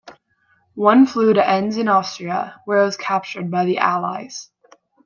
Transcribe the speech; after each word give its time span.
One 0.73 1.05
flew 1.05 1.31
to 1.33 1.47
Enns 1.47 1.77
in 1.77 1.87
Austria, 1.87 2.59
where 2.65 2.81
it 2.81 2.85
was 2.85 2.97
captured 2.97 3.51
by 3.51 3.65
the 3.65 3.77
Allies. 3.77 4.49